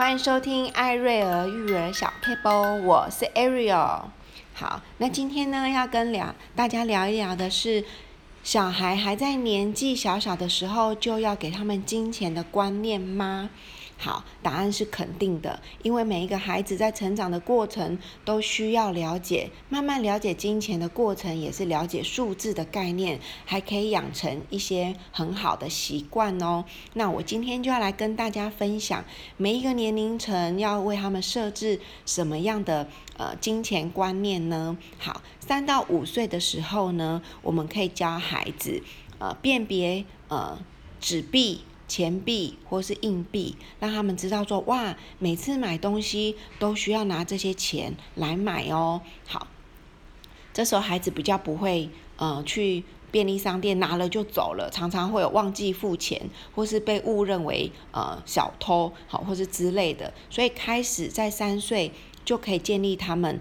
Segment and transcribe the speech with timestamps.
[0.00, 2.48] 欢迎收听艾瑞儿育儿小撇步，
[2.86, 4.04] 我是 Ariel。
[4.54, 7.84] 好，那今天呢，要跟聊大家聊一聊的是，
[8.42, 13.50] 小孩还在年纪小小的时候，就要给他们金钱的观念吗？
[14.02, 26.64] 好，答案是肯定的，因为每一个孩子在成长的过程都需要了解，慢慢了解金钱的过程，也是了解数字的概念，还可以养成一些很好的习惯哦。
[26.94, 29.04] 那我今天就要来跟大家分享，
[29.36, 34.78] 每一个年龄层要为他们设置什么样的呃金钱观念呢？
[34.98, 38.82] 好，三到五岁的时候呢，我们可以教孩子
[39.18, 40.58] 呃辨别呃
[40.98, 41.60] 纸币。
[41.90, 49.00] 钱币或是硬币，让他们知道说，哇，每次买东西都需要拿这些钱来买哦。
[49.26, 49.48] 好，
[50.52, 60.14] 这时候孩子比较不会，呃，去便利商店拿了就走了，常常会有忘记付钱，或是被误认为呃小偷，好，或是之类的。
[60.30, 61.90] 所以开始在三岁
[62.24, 63.40] 就可以建立他们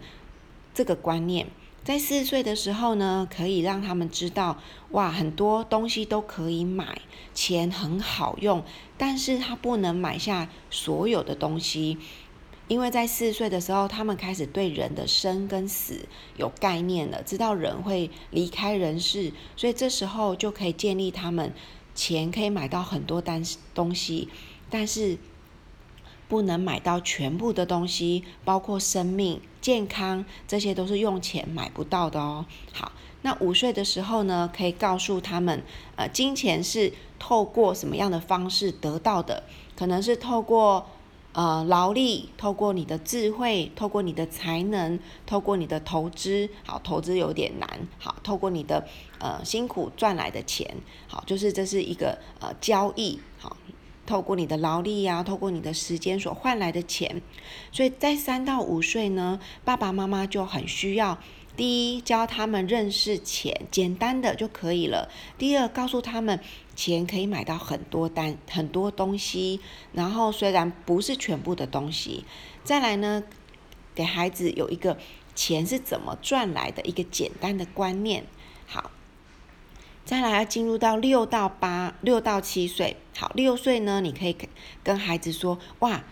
[0.74, 1.46] 这个观念。
[1.84, 4.58] 在四岁的时候呢，可以让他们知道，
[4.92, 7.02] 哇，很多东西都可以买，
[7.34, 8.64] 钱很好用，
[8.98, 11.98] 但是他不能买下所有的东西，
[12.68, 16.08] 因为在四岁的时候，他们开始对人的生跟死
[16.38, 21.52] 有概念了，知道人会离开人世，所以这时候就可以建立他们，
[21.96, 24.30] 钱可以买到很多单东西，
[24.70, 25.18] 但是。
[26.30, 32.46] 不能买到全部的东西，包括生命、健康，这些都是用钱买不到的哦。
[32.72, 32.92] 好，
[33.24, 35.64] 那五岁的时候呢，可以告诉他们，
[35.96, 39.44] 呃，金钱是透过什么样的方式得到的？
[39.76, 40.86] 可能是透过
[41.34, 46.48] 呃劳力，透过你的智慧，透过你的才能，透过你的投资。
[46.64, 47.68] 好，投资有点难。
[47.98, 50.78] 好，透过你的呃辛苦赚来的钱。
[51.08, 53.20] 好，就是这是一个呃交易。
[53.40, 53.58] 好。
[54.10, 57.22] 透过你的劳力呀、透过你的时间所换来的钱，
[57.72, 61.20] 所以在三到五岁呢，爸爸妈妈就很需要：
[61.56, 65.08] 第一，教他们认识钱，简单的就可以了；
[65.38, 66.40] 第二，告诉他们
[66.76, 69.60] 钱可以买到很多单很多东西，
[69.94, 72.26] 然后虽然不是全部的东西。
[72.64, 73.24] 再来呢，
[73.94, 74.98] 给孩子有一个
[75.36, 78.26] 钱是怎么赚来的一个简单的观念。
[80.10, 80.20] 好。
[80.20, 84.36] 再来要进入到六到八、六到七岁，好，六岁呢，你可以
[84.84, 86.04] 跟孩子说，哇，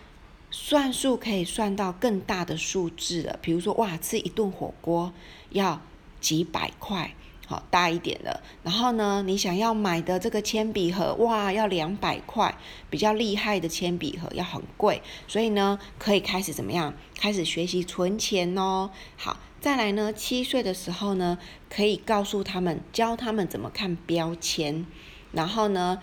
[0.52, 5.12] 算数可以算到更大的数字了，比如说，哇，吃一顿火锅
[5.50, 5.80] 要
[6.20, 7.14] 几百块，
[7.46, 8.40] 好，大一点的。
[8.62, 12.56] 然后呢，你想要买的这个铅笔盒，哇，要两百块，
[12.88, 16.94] 比较厉害的铅笔盒要很贵，所以呢，可以开始怎么样？
[17.16, 19.36] 开始学习存钱哦，好。
[19.60, 21.36] 再来呢，七岁的时候呢，
[21.68, 24.86] 可以告诉他们，教他们怎么看标签，
[25.32, 26.00] 然后呢，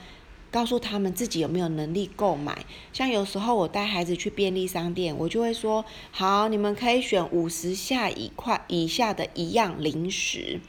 [0.52, 2.66] 告诉他们自己有没有能力购买。
[2.92, 10.60] 像有时候我带孩子去便利商店，我就会说：好，你们可以选五十下以块以下的一样零食。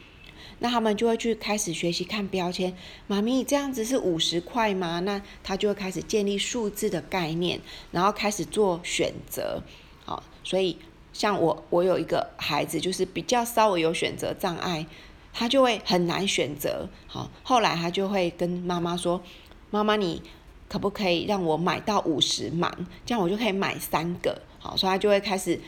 [0.61, 2.73] 那他们就会去开始学习看标签。
[3.09, 5.01] 妈咪，这样子是五十块吗？
[5.01, 7.61] 那他就会开始建立数字的概念，
[7.91, 9.65] 然后开始做选择。
[10.05, 10.79] 好，所以。
[11.19, 14.85] 像我，我有一个孩子，就是比较稍微有选择障碍，
[15.33, 16.87] 他就会很难选择。
[17.07, 19.23] 好，后来他就会跟妈妈说
[19.71, 20.23] ：“妈妈，你
[20.69, 22.71] 可不可以让我买到五十满，
[23.07, 25.59] 这样我就可以买三个。”好，所以他就会开始。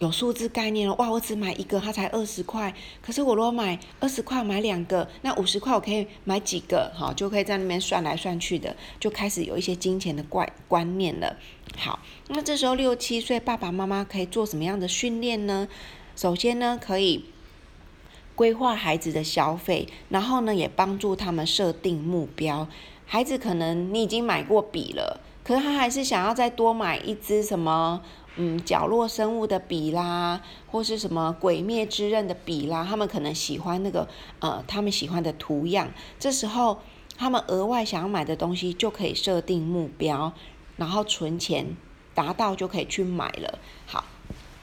[0.00, 1.10] 有数字概念了，哇！
[1.10, 2.74] 我只买一个，它才二十块。
[3.02, 6.90] 可是我如果买二十块买两个，那五十块我可以买几个？
[6.96, 11.36] 好，就可以在那边算来算去的，就开始有一些金钱的怪观念了。
[11.76, 15.68] 好，那这时候六七岁爸爸妈妈可以做什么样的训练呢？
[16.16, 17.26] 首先呢，可以
[18.34, 22.66] 规划孩子的消费，然后呢，也帮助他们设定目标。
[23.04, 28.00] 孩子可能你已经买过笔了，可是他还是想要再多买一支什么？
[28.36, 34.08] 嗯，角落生物的笔啦，或是什么鬼灭之刃的笔啦，他们可能喜欢那个
[34.38, 35.90] 呃，他们喜欢的图样。
[36.18, 36.78] 这时候，
[37.16, 40.32] 他们额外想要买的东西就可以设定目标，
[40.76, 41.76] 然后存钱，
[42.14, 43.58] 达到就可以去买了。
[43.86, 44.04] 好。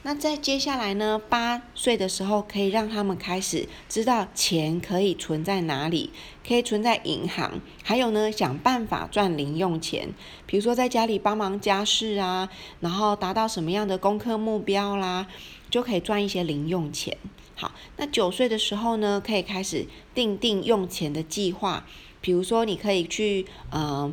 [0.04, 6.10] 那在接下来呢，八岁的时候可以让他们开始知道钱可以存在哪里，
[6.46, 10.14] 可以存在银行，还有呢，想办法赚零用钱，
[10.46, 12.48] 比如说在家里帮忙家事啊，
[12.80, 15.26] 然后达到什么样的功课目标啦，
[15.68, 17.18] 就可以赚一些零用钱。
[17.56, 19.84] 好，那九岁的时候呢，可以开始
[20.14, 21.84] 定定用钱的计划，
[22.20, 24.10] 比如说你可以去，呃，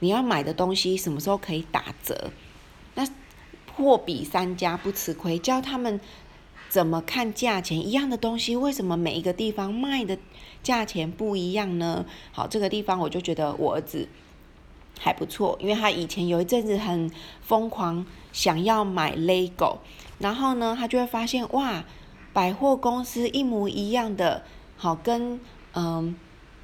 [0.00, 2.30] 你要买的东西什么时候可以打折？
[3.76, 6.00] 货比三家不吃亏，教他们
[6.68, 10.18] 怎么看价钱，一样的东西为什么每一个地方卖的
[10.62, 12.04] 价钱不一样呢？
[12.32, 14.08] 好，这个地方我就觉得我儿子
[14.98, 17.10] 还不错，因为他以前有一阵子很
[17.42, 19.78] 疯狂想要买 Lego，
[20.18, 21.84] 然后呢，他就会发现哇，
[22.32, 24.44] 百货公司一模一样的，
[24.76, 25.40] 好跟
[25.74, 26.16] 嗯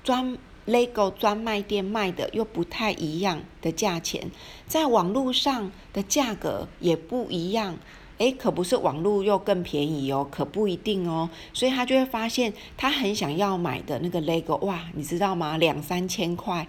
[0.02, 4.30] 专 Lego 专卖店卖的又不太一样的价钱，
[4.66, 7.78] 在网络上的价格也不一样，
[8.18, 15.56] 诶，可不是网络又更便宜哦，可不一定哦，所以他就会发现他很想要买的那个 Lego，哇，你知道吗？
[15.56, 16.66] 两三千块。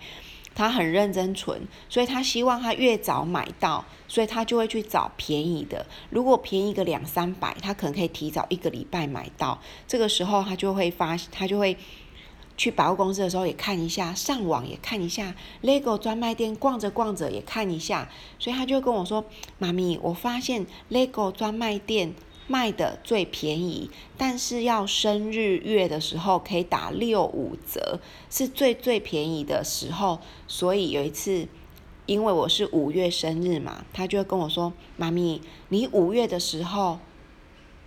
[0.54, 5.86] 他很认真存，所以他希望他越早买到，所以他就会去找便宜的。
[6.10, 9.58] 如果便宜个两三百，他可能可以提早一个礼拜买到。
[9.88, 11.78] 这个时候他就会发，他就会
[12.62, 18.08] 去百货公司的时候也看一下，上网也看一下，LEGO 专卖店逛着逛着也看一下。
[18.38, 19.26] 所以他就跟我说
[19.58, 22.14] ：“妈咪，我发现 LEGO 专卖店。”
[22.48, 30.20] 卖的最便宜，但是要生日月的时候可以打六五折，是最最便宜的时候。
[30.48, 31.48] 所以有一次，
[32.08, 37.00] 因为我是五月生日嘛，他就会跟我说：“妈咪，你五月的时候，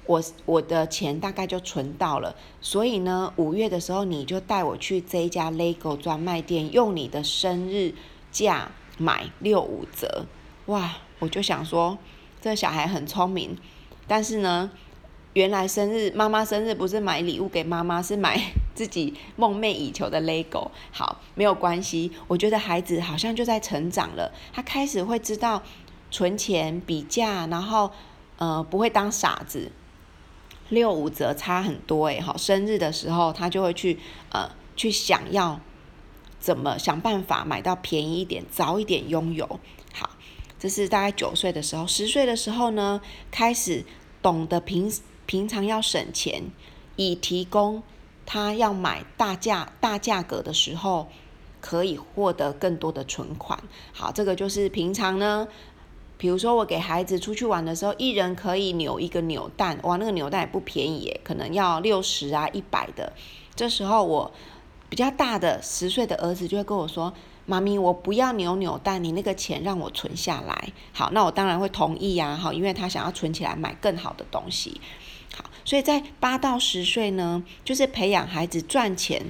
[0.06, 7.94] 我我的钱大概就存到了，所以呢，五月的时候你就带我去这一家 LEGO 专卖店，用你的生日
[8.30, 10.26] 价买六五折。”
[10.66, 11.98] 哇，我就想说，
[12.40, 13.56] 这小孩很聪明。
[14.06, 14.70] 但是呢，
[15.32, 18.38] 原来生日妈妈生日不是买礼物给妈妈，是买
[18.74, 20.70] 自己梦寐以求的 Lego。
[20.92, 22.12] 好，没有关系。
[22.26, 25.62] 我觉得孩子好像就在成长了，他开始会知道
[26.10, 27.90] 存钱、比价，然后
[28.36, 29.72] 呃不会当傻子。
[30.74, 33.98] 六五折差很多诶，好，生日的时候他就会去
[34.30, 35.60] 呃去想要
[36.38, 39.60] 怎么想办法买到便宜一点、早一点拥有。
[39.92, 40.10] 好。
[40.56, 43.84] 这是大概九岁的时候，十岁的时候呢，开始
[44.22, 44.90] 懂得平
[45.26, 46.44] 平常要省钱，
[46.96, 47.82] 以提供
[48.24, 51.08] 他要买大价大价格的时候，
[51.60, 53.62] 可以获得更多的存款。
[53.92, 55.46] 好，这个就是平常呢，
[56.24, 63.12] 比如说我给孩子出去玩的时候，一人可以扭一个扭蛋，哇，那个扭蛋也不便宜耶，可能要六十啊一百的。
[63.54, 64.32] 这时候我
[64.88, 67.12] 比较大的十岁的儿子就会跟我说。
[67.44, 70.72] 妈咪，我不要扭扭蛋，你那个钱让我存下来。
[70.94, 74.80] 好，那我当然会同意呀，好，因为他想要存起来买更好的东西。
[75.36, 79.26] 好，所以在八到十岁呢，就是培养孩子赚钱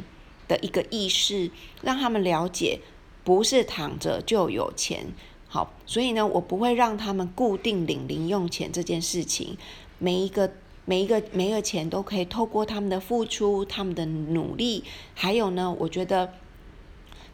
[0.47, 1.51] 的一个意识，
[1.83, 2.79] 让他们了解
[3.25, 5.09] 不是躺着就有钱。
[5.55, 9.57] 好，所以呢，我不会让他们固定领零用钱这件事情，
[10.01, 10.51] 每一个
[10.85, 14.83] 每一个每一个钱都可以透过他们的付出、他们的努力，
[15.15, 16.33] 还有呢，我觉得。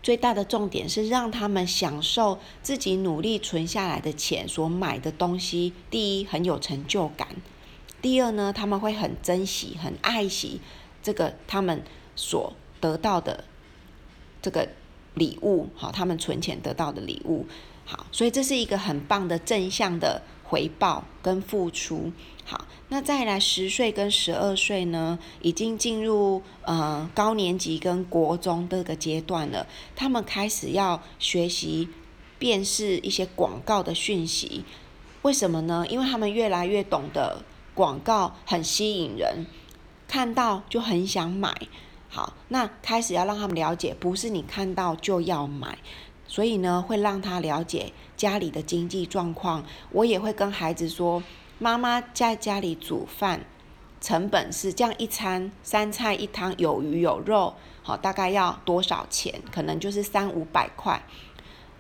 [0.03, 5.75] 最大的重点是让他们享受自己努力存下来的钱所买的东西。
[5.91, 7.29] 第一，很有成就感；
[8.01, 10.61] 第二呢，他们会很珍惜、很爱惜
[11.03, 11.83] 这个他们
[12.17, 13.45] 所得到的
[14.41, 14.69] 这个
[15.15, 15.69] 礼物。
[15.75, 17.47] 好，他们存钱得到的礼物。
[17.91, 22.13] 好，所以这是一个很棒的正向的回报跟付出。
[22.45, 29.67] 好，那再来十岁跟十二岁呢，已经进入呃高年级跟国中这个阶段了。
[29.97, 31.89] 他们开始要学习
[32.39, 34.65] 辨识一些广告的讯息，
[35.23, 35.85] 为什么呢？
[35.89, 37.43] 因为他们越来越懂得
[37.75, 39.47] 广告很吸引人，
[40.07, 41.53] 看到就很想买。
[42.09, 45.79] 好，那开始要让他们了解，不是你看到就要买，
[46.31, 49.67] 所以呢，会让他了解家里的经济状况。
[49.91, 51.23] 我也会跟孩子说。
[51.63, 53.45] 妈妈在家里煮饭，
[54.01, 59.43] 成本是这样一餐三菜一汤，有鱼有肉，好，大概要多少钱？
[59.53, 61.03] 可能就是三五百块。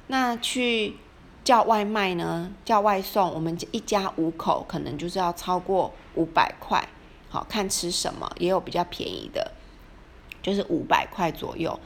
[0.08, 0.96] 那去
[1.42, 2.52] 叫外卖呢？
[2.62, 6.86] 叫外送，我们一家五口可能就是要超过五百块。
[7.30, 9.52] 好，看吃什么，也有比较便宜的，
[10.42, 11.80] 就是五百块左右。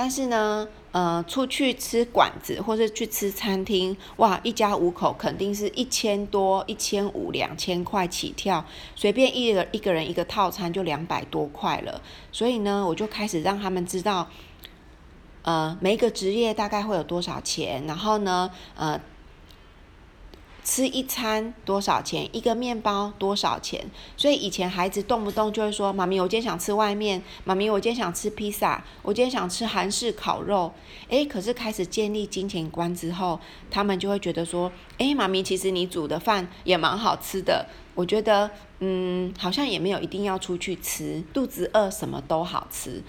[0.00, 8.64] 但是呢，呃，出去吃馆子或者去吃餐厅，哇，一家五口肯定是一千多、一千五、两千块起跳，
[8.94, 12.00] 随便一人一个人一个套餐就两百多块了。
[12.30, 14.28] 所以呢，我就开始让他们知道，
[15.42, 19.00] 呃，每一个职业大概会有多少钱，然后呢，呃。
[20.70, 22.28] 吃一餐多少钱？
[22.30, 23.90] 一个面包多少钱？
[24.18, 27.22] 所以以前孩子动不动就会说：“妈咪，我今天想吃外面。
[27.42, 28.84] ”“妈咪，我今天想吃披萨。
[29.00, 30.70] ”“我今天想吃韩式烤肉。”
[31.08, 37.64] 诶，可是开始建立金钱观之后，他们就会觉得说：“诶，妈咪，其实你煮的饭也蛮好吃的。”
[37.96, 43.02] 我觉得，嗯，好像也没有一定要出去吃，肚子饿什么都好吃。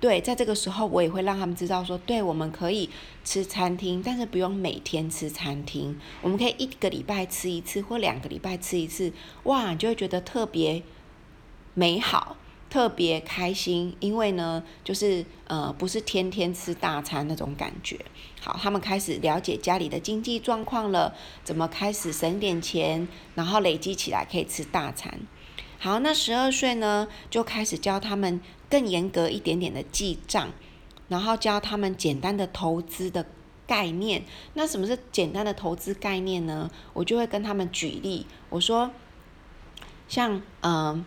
[0.00, 2.88] 对，在这个时候，我也会让他们知道说，对，我们可以
[3.24, 9.12] 吃餐厅，但是不用每天吃餐厅，我们可以一个礼拜吃一次或两个礼拜吃一次，
[9.44, 10.82] 哇，你就会觉得特别
[11.74, 12.36] 美好。
[12.70, 17.98] 特别开心，因为呢，就是呃，不是天天吃大餐那种感觉。
[18.42, 25.18] 好，他们开始了解家里的经济状况了，怎么开始省点钱，然后累积起来可以吃大餐。
[25.78, 28.38] 好，那十二岁呢，就开始教他们
[28.70, 30.48] 更严格一点点的记账，
[31.08, 33.26] 然后教他们简单的投资的
[33.66, 34.24] 概念。
[34.54, 36.70] 那什么是简单的投资概念呢？
[36.92, 38.90] 我就会跟他们举例，我说，
[40.08, 41.04] 像嗯。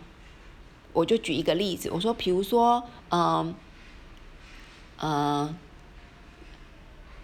[0.94, 3.54] 我就举一个例子，我说，比如说，嗯，
[5.00, 5.56] 嗯，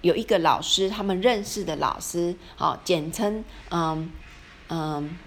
[0.00, 4.10] 有一个老师，他们认识的老师，好，简称嗯
[4.70, 5.18] 嗯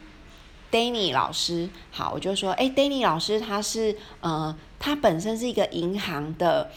[0.72, 6.72] ，Danny 老师，好，我就说，哎，Danny 老师他是，呃，他本身是一个银行的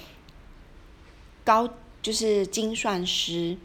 [1.44, 1.68] 高，
[2.02, 3.56] 就是精算师，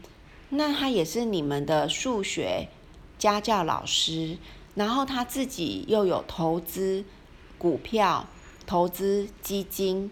[0.50, 2.68] 那他也是你们的数学
[3.18, 4.38] 家教老师，
[4.74, 7.04] 然后他自己又有投资。
[7.58, 8.26] 股票
[8.64, 10.10] 投资基金，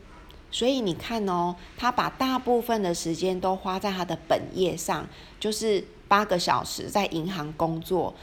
[0.50, 5.08] 所以你看哦，他把大部分的时间都花在他的本业上，
[5.40, 8.14] 就是八个小时在银行工作，